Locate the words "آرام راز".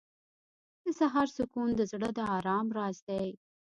2.37-2.97